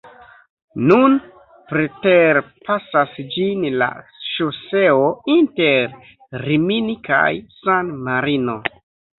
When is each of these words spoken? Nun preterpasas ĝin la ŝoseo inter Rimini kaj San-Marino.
Nun 0.91 1.17
preterpasas 1.71 3.13
ĝin 3.35 3.67
la 3.83 3.89
ŝoseo 4.31 5.07
inter 5.37 5.87
Rimini 6.47 6.99
kaj 7.11 7.31
San-Marino. 7.61 8.61